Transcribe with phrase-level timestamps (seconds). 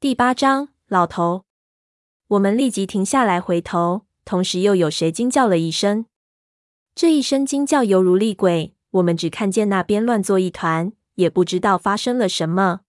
[0.00, 1.44] 第八章，老头。
[2.28, 6.06] 我们立即停下来回头，同时又有谁惊叫了一声。
[6.94, 12.80] 这一声惊叫犹如厉鬼，我们只看见那边乱作一团，也不知道发生了什么。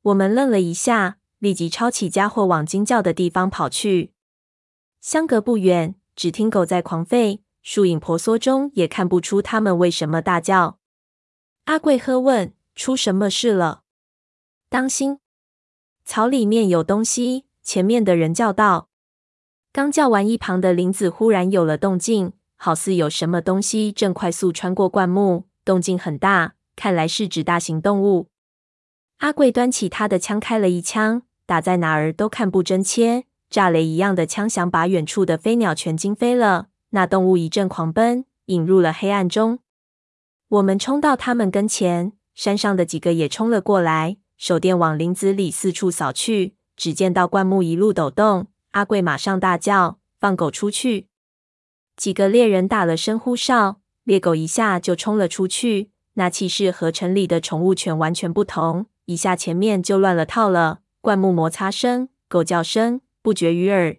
[0.00, 4.14] 我们愣了一下，立即抄起家伙往惊叫的地方跑去。
[5.02, 10.78] 相隔不远，只听狗在狂吠，树影婆娑中也看不出它们为什么大叫。
[11.64, 13.82] 阿贵喝问：“出什么事了？”
[14.70, 15.18] 当心，
[16.04, 17.44] 草里面有东西。
[17.62, 18.88] 前面的人叫道。
[19.72, 28.26] 刚叫完，一旁的林子忽然有了动静，好似有什么东西正快速穿过灌木，动静很大，看来是指大型动物。
[29.18, 36.66] 阿贵端起他的枪，开了一枪，打在哪儿都看不真切，炸雷一样的枪响把远处的飞鸟全惊飞了。
[36.90, 39.60] 那动物一阵狂奔，引入了黑暗中。
[40.48, 46.56] 我们冲到他们跟前，山上的几个也冲了过来，手电往林子里四处扫去。
[46.76, 51.06] 只见到灌木一路抖动，阿贵马上大叫：“放狗出去！”
[51.96, 55.92] 几个猎人打了声呼哨，猎狗一下就冲了出去。
[56.14, 60.80] 那气势和城里的宠物犬完全不同，一下前面就乱了套了。
[61.00, 63.98] 灌木摩擦声、狗叫声不绝于耳。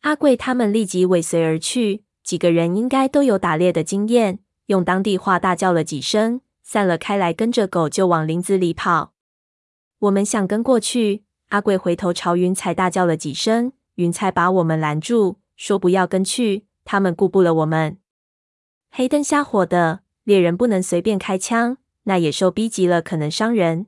[0.00, 2.04] 阿贵他们立即尾随而去。
[2.24, 9.11] 几个人应该都有打猎的经验，用当地话大叫了几声，散了开来，跟着狗就往林子里跑。
[10.02, 11.24] 我们想跟过去。
[11.50, 17.98] 阿贵回头朝云彩大叫了几声，云彩把我们拦住，说不要跟去，他们顾不了我们。
[18.90, 23.86] 黑灯瞎火的，猎人不能随便开枪，那野兽逼急了可能伤人。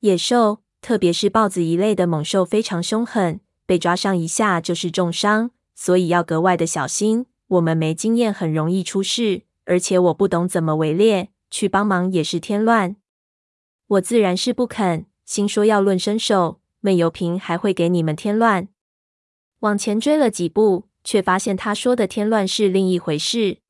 [0.00, 7.26] 野兽，特别是豹子一类的猛兽，非常凶狠，被抓上一下就是重伤，所以要格外的小心。
[7.46, 12.96] 我们没经验，很容易出事，而且我不懂怎么围猎，去帮忙也是添乱。
[13.86, 16.60] 我自然是不肯，心说要论身手。
[16.80, 18.68] 闷油瓶还会给你们添乱。
[19.60, 23.60] 往前追了几步，却发现他说的添乱是另一回事。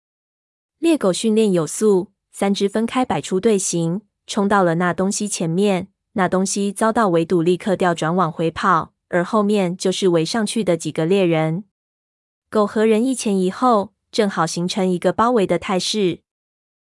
[0.80, 5.86] 猎狗训练有素，三只分开摆出队形，冲到了那东西前面。
[6.14, 11.62] 那东西遭到围堵，立刻调转往回跑，而后面就是围上去的几个猎人。
[12.50, 16.22] 狗和人一前一后，正好形成一个包围的态势。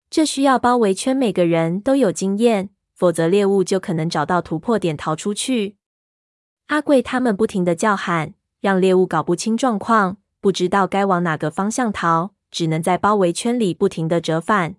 [0.08, 5.76] 这需要包围圈，每个人都有经验，否则猎物就可能找到突破点逃出去。
[6.68, 14.76] 阿贵他们不停地叫喊，让猎物搞不清状况，不知道该往哪个方向逃，只能在包围圈里不停地折返。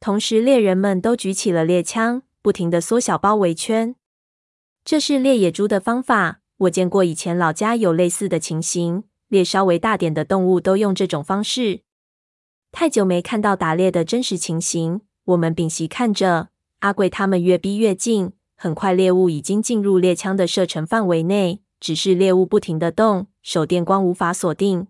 [0.00, 3.96] 同时，猎人们都举起了猎枪，不停地缩小包围圈。
[4.84, 11.80] 这是猎野猪的方法，我见过以前老家有类似的情形，猎稍微大点的动物都用这种方式。
[12.70, 16.50] 太久没看到打猎的真实情形，我们屏息看着，
[16.80, 18.32] 阿贵他们越逼越近。
[18.54, 24.86] 很快，猎物已经进入猎枪的射程范围内，只是猎物不停地动，手电光无法锁定。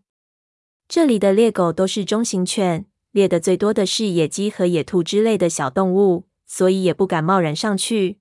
[0.88, 8.20] 这里的猎狗都是中型犬，猎的最多的是野鸡和野兔之类的小动物，所以也不敢贸然上去。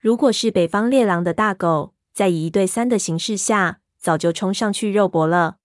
[0.00, 5.58] 如果是北方猎狼的大狗，在以一对三的形势下，早就冲上去肉搏了。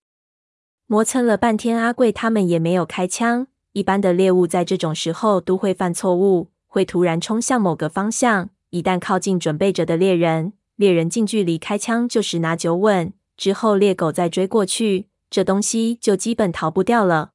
[0.88, 3.48] 磨蹭了半天，阿贵他们也没有开枪。
[3.72, 8.50] 一般的猎物在这种时候都会犯错误，会突然冲向某个方向。
[8.70, 13.12] 一旦靠近准备着的猎人，猎人近距离开枪就十拿九稳。
[13.36, 17.32] 之后猎狗再追过去，这东西就基本逃不掉了。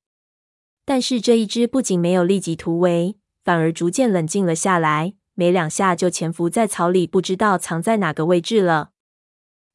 [0.87, 8.93] 但是这一只不仅没有立即突围，反而逐渐冷静了下来，没两下就潜伏在草里，不知道藏在哪个位置了。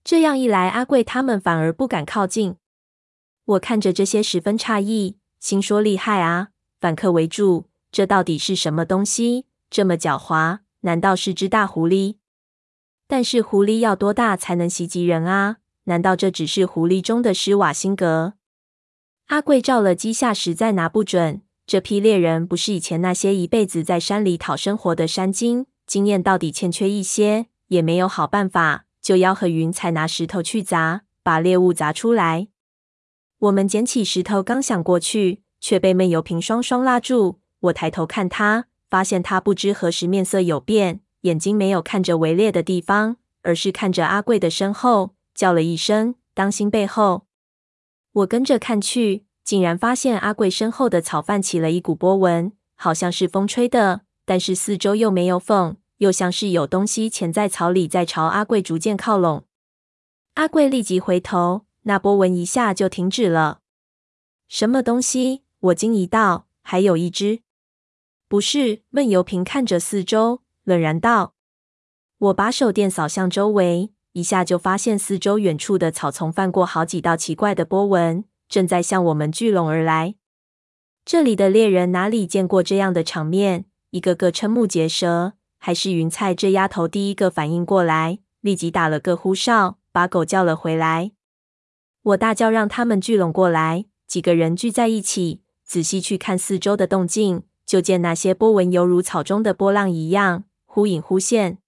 [0.03, 2.55] 这样一来，阿贵他们反而不敢靠近。
[3.45, 6.47] 我看着这些十分诧异，心说厉害啊！
[6.79, 9.45] 反客为主，这到底是什么东西？
[9.71, 10.59] 这么狡猾？
[10.81, 12.17] 难道是只大狐狸？
[13.07, 15.59] 但是狐狸要多大才能袭击人啊？
[15.85, 18.33] 难道这只是狐狸中的施瓦辛格？
[19.27, 21.41] 阿贵照了机下，实在拿不准。
[21.65, 32.49] 这批猎人不是以前那些一辈子在山里讨生活的山精，经验到底欠缺一些，也没有好办法，就要和云彩拿石头去砸，把猎物砸出来。
[33.39, 37.39] 我们捡起石头，刚想过去，却被闷油瓶双双拉住。
[37.61, 38.65] 我抬头看他。
[38.91, 47.25] 发现他不知何时面色有变，眼睛没有看着围猎的地方，而是看着阿贵的身后，叫了一声：“当心背后！”
[48.11, 59.45] 我跟着看去，竟然发现阿贵身后的草泛起了一股波纹，好像是风吹的，但是四周又没有缝，又像是有东西潜在草里，在朝阿贵逐渐靠拢。
[60.33, 63.59] 阿贵立即回头，那波纹一下就停止了。
[64.49, 65.43] 什么东西？
[65.59, 67.39] 我惊疑道：“还有一只。”
[68.31, 71.33] 不是，闷油瓶看着四周，冷然道
[72.17, 80.15] ：“我把手电扫向周围，一下就发现四周远处的草丛泛过好几道奇怪的波纹，正在向我们聚拢而来。
[81.03, 83.65] 这里的猎人哪里见过这样的场面？
[83.89, 85.33] 一个个瞠目结舌。
[85.57, 91.11] 还是云彩这丫头第一个反应过来，立即打了个呼哨，把狗叫了回来。
[92.01, 93.87] 我大叫让他们聚拢过来。
[94.07, 101.59] 几个人聚在一起，仔细去看四周的动静，就见那些波纹犹如草中的波浪一样，忽隐忽现。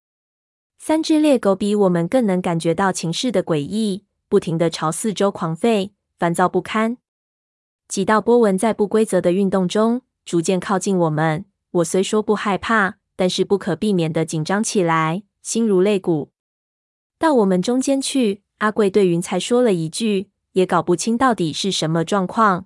[0.78, 6.98] 三只猎狗比我们更能感觉到情势的诡异，不停地朝四周狂吠，烦躁不堪。
[7.88, 11.46] 几道波纹在不规则的运动中逐渐靠近我们。
[11.72, 16.34] 我虽说不害怕，但是不可避免的紧张起来，心如肋骨。
[17.18, 22.66] 到我们中间去，阿贵对云才说了一句，也搞不清到底是什么状况。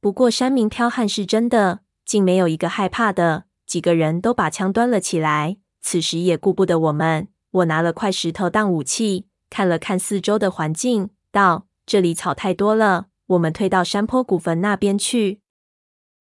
[0.00, 3.44] 不过山民剽悍是真的，竟没有一个害怕的。
[3.66, 5.58] 几个人都把枪端了起来。
[5.82, 15.40] 此时也顾不得我们，我拿了块石头当武器，看了看四周的环境，道：“这里草太多了，我们退到山坡古坟那边去。”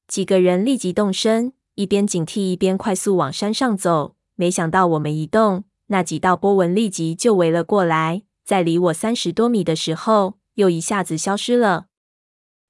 [0.09, 4.15] 几个人立即动身，一边警惕，一边快速往山上走。
[4.35, 11.85] 没想到我们一动，那几道波纹立即就围了过来，在离我三十多米的时候，又一下子消失了。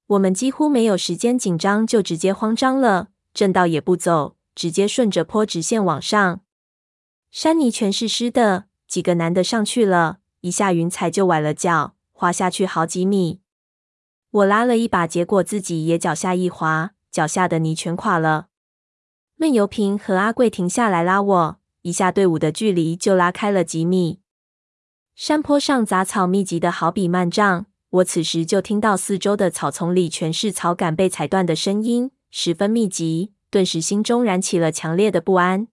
[0.08, 6.40] 我们几乎没有时间紧张，就直接慌张了，正道也不走，直接顺着坡直线往上。
[7.30, 13.40] 山泥全是湿的，几个男的上去了，一下云彩就崴了脚，滑下去好几米。
[14.30, 18.46] 我拉了一把，结果自己也脚下一滑，脚下的泥全垮了。
[19.36, 24.20] 闷油瓶和阿贵停下来拉我，一下队伍的距离就拉开了几米。
[25.14, 35.68] 山坡上杂草密集的好比幔帐，我此时就听到四周的草丛里全是草杆被踩断的声音，十分密集，顿时心中燃起了强烈的不安。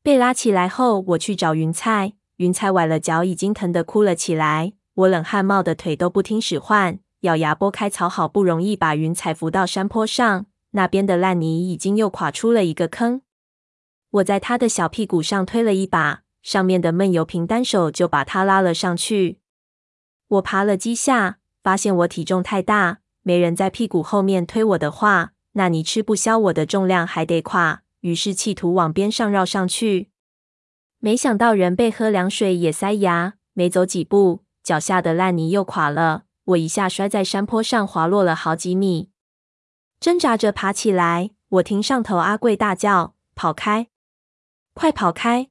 [0.00, 2.12] 被拉起来后，我去找云彩。
[2.36, 4.74] 云彩崴了脚，已经疼得哭了起来。
[4.94, 10.46] 我冷汗冒的腿都不听使唤，咬牙拨开草，好不容易把云彩扶到山坡上。
[10.72, 13.22] 那边的烂泥已经又垮出了一个坑。
[14.10, 19.38] 我在他的小屁股上推了一把，上面的闷油瓶单手就把他拉了上去。
[20.28, 27.82] 我爬了几下，发现我体重太大，没人在屁股后面推我的话，那你吃不消我的重量，还得垮。
[28.00, 30.10] 于是企图往边上绕上去，
[30.98, 39.08] 没想到人被喝凉水也塞牙，没走几步，脚下的烂泥又垮了，我一下摔在山坡上，滑落了好几米。
[39.98, 43.88] 挣扎着爬起来，我听上头阿贵大叫：“跑开，
[44.74, 45.48] 快跑开！”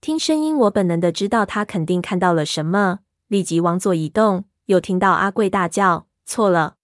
[0.00, 4.44] 听声音，我本能的知道他肯定看到了什么，立即往左移动。
[4.66, 6.74] 又听到阿贵大叫：“错了，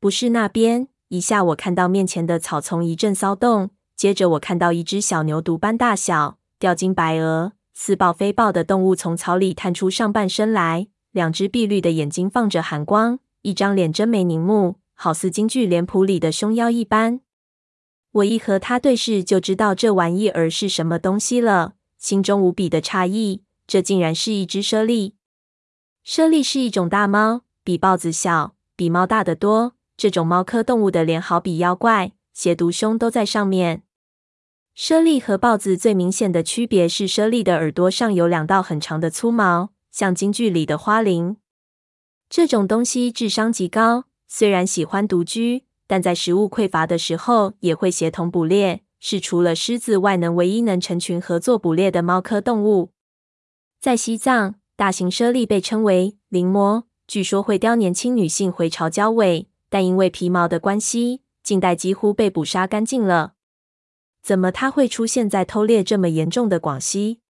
[0.00, 3.70] 不是那边！”一下我看到面前的草丛一阵骚动。
[3.94, 17.20] 接着，我看到一只小牛犊般大小、吊睛白额、似豹非豹的动物从草里探出上半身来，两只碧绿的眼睛放着寒光，一张脸真眉凝目，好似京剧脸谱里的凶妖一般。
[18.12, 25.13] 我一和他对视，就知道这玩意儿是什么东西了，心中无比的诧异，这竟然是一只猞猁。
[26.06, 29.74] 猞猁是一种大猫，比豹子小，比猫大得多。
[29.96, 32.12] 这种猫科动物的脸好比妖怪。
[32.34, 33.84] 邪毒凶都在上面。
[34.74, 41.36] 猞猁和豹子最明显的区别是，猞猁的耳朵上有两道很长的粗毛，像京剧里的花翎。
[42.28, 52.90] 这种东西智商极高，虽然喜欢独居，但在食物匮乏的时候也会协同捕猎，是除了狮子外能唯一能成群合作捕猎的猫科动物。
[53.80, 61.22] 在西藏，大型猞猁被称为灵魔，据说会叼年轻女性回巢交尾，但因为皮毛的关系。
[61.44, 63.34] 近代几乎被捕杀干净了，
[64.22, 67.20] 怎么它会出现在偷猎这么严重的广西？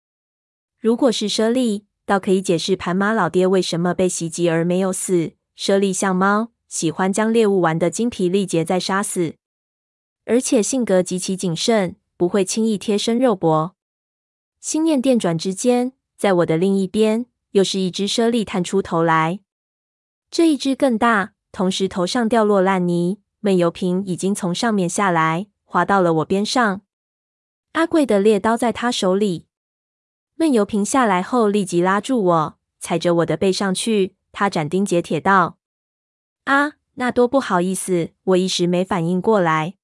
[0.79, 5.33] 如果是猞猁，倒可以解释盘马老爹为什么被袭击而没有死。
[5.57, 9.35] 猞猁像猫，喜欢将猎物玩得精疲力竭再杀死，
[10.25, 13.75] 而且性格极其谨慎，不会轻易贴身肉搏。
[14.61, 19.39] 心念电转之间，在我的另一边，又是一只猞猁探出头来，
[20.29, 23.21] 这一只更大，同时头上掉落烂泥。
[23.39, 26.81] 闷油瓶已经从上面下来，滑到了我边上。
[27.73, 29.47] 阿贵的猎刀在他手里。
[30.35, 34.17] 闷油瓶下来后，立即拉住我，踩着我的背上去。
[34.33, 35.59] 他斩钉截铁道
[36.47, 39.77] ：“啊，那多不好意思！”我一时没反应过来。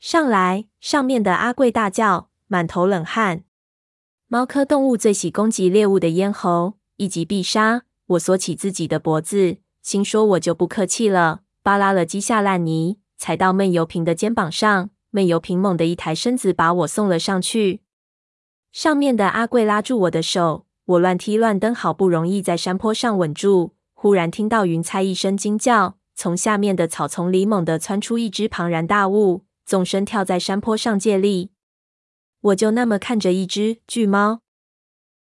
[0.00, 0.66] 上来！
[0.80, 3.44] 上面的阿贵大叫，满头冷汗。
[4.26, 7.84] 猫科动物最喜攻击猎物的咽喉，一击必杀。
[8.08, 11.40] 我缩起自己的脖子，心说我就不客气了。
[11.62, 17.80] 扒拉了几下烂泥，踩到闷油瓶的肩膀上，闷油瓶猛地一抬身子，把我送了上去。
[18.70, 23.74] 上面的阿贵拉住我的手，我乱踢乱蹬，好不容易在山坡上稳住。
[23.94, 31.50] 忽然听到云彩一声惊叫，从下面的草丛里猛地窜出一只庞然大物，纵身跳在山坡上借力。
[32.42, 34.40] 我就那么看着一只巨猫，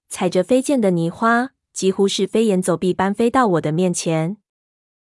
[0.08, 4.38] 踩着飞溅的泥花，几乎是飞檐走壁般飞到我的面前。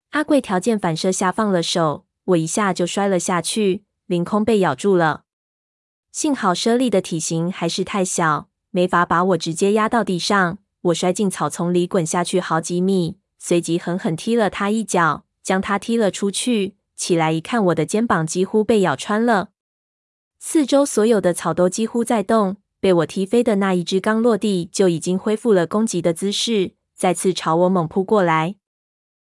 [0.10, 5.26] 阿贵条件反射下放了手，我一下就摔了下去，凌空被咬住了。
[6.12, 10.58] 幸好猞猁的体型还是太小，没法把我直接压到地上。
[10.82, 16.76] 我摔进草丛里，滚下去好几米，随即狠狠踢了他一脚，将他踢了出去。
[16.96, 19.50] 起来一看，我的肩膀几乎被咬穿了。
[20.40, 28.55] 四周所有的草都几乎在动，被我踢飞的那一只刚落地就已经恢复了攻击的姿势，再次朝我猛扑过来。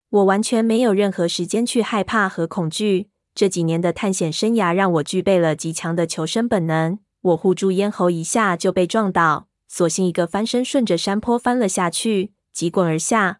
[0.09, 3.09] 我完全没有任何时间去害怕和恐惧。
[3.33, 6.99] 这几年的探险生涯让我具备了极强的求生本能。
[7.21, 13.39] 我护住咽喉，一下就被撞倒，索性一个翻身，顺着山坡翻了下去，急滚而下。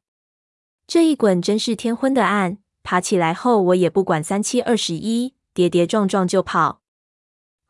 [0.87, 2.57] 这一滚真是天昏的暗。
[2.83, 6.80] 爬起来后，我也不管三七二十一，跌跌撞撞就跑。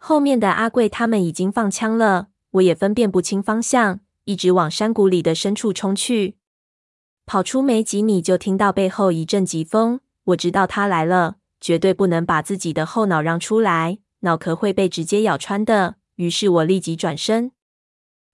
[0.04, 6.38] 后面的阿贵他们已经放枪了，我也分辨不清方向，一直往山谷里的深处冲去。
[7.28, 11.36] 跑出没几米，就听到背后一阵疾风，我知道他来了。
[11.60, 15.98] 绝对不能把自己的后脑让出来，脑壳会被直接咬穿的。
[16.16, 17.52] 于是我立即转身，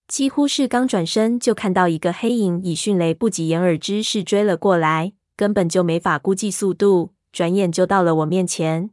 [0.08, 8.92] 几乎是刚转身就看到一个黑影以迅雷不及掩耳之势追了过来，根本就没法估计速度，转眼就到了我面前。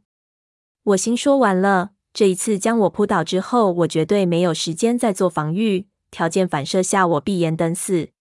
[0.83, 5.87] 我心说完了，这一次将我扑倒之后，我绝对没有时间再做防御。
[6.09, 8.11] 条件反射下，我闭眼等死，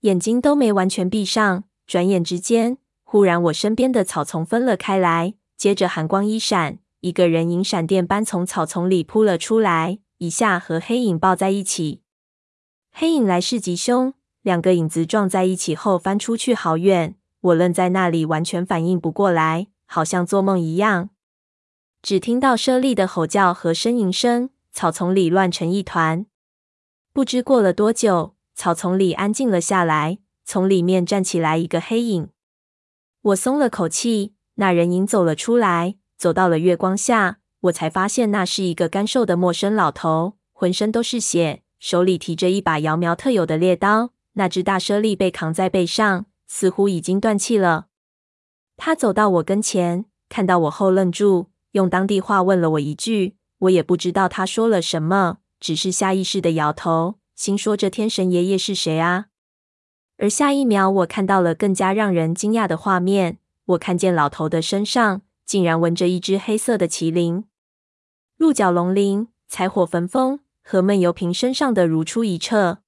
[0.00, 2.76] 眼睛都没完全闭上，转眼之间。
[3.04, 12.02] 忽然，我身边的草丛分了开来，接着寒光一闪，一个人影闪电般从草丛里扑了出来，一下和黑影抱在一起。
[12.92, 21.08] 黑影来势极凶，两个影子撞在一起后翻出去好远，我愣在那里，完全反应不过来，好像做梦一样。
[22.06, 26.24] 只听到猞猁的吼叫和呻吟声，草丛里乱成一团。
[27.12, 32.28] 不知过了多久，草丛里安静了下来，从里面站起来一个黑影。
[33.22, 44.12] 我松了口气，那人影走了出来，走到了月光下，我才发现那是一个干瘦的陌生老头，浑身都是血，手里提着一把瑶苗特有的猎刀。
[44.34, 47.88] 那只大猞猁被扛在背上，似乎已经断气了。
[48.76, 59.26] 他走到我跟前，看到我后愣住，用当地话问了我一句，我也不知道他说了什么，只是下意识地摇头，心说这天神爷爷是谁啊？
[60.18, 63.38] 而下一秒，我看到了更加让人惊讶的画面。
[63.66, 67.44] 我看见老头的身上竟然纹着一只黑色的麒麟，
[68.36, 72.78] 鹿角龙鳞，彩火焚风，和闷油瓶身上的如出一辙。